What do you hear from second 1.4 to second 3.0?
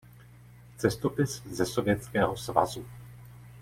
ze Sovětského svazu.